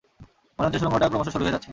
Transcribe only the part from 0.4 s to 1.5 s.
মনে হচ্ছে সুরঙ্গটা ক্রমশ সরু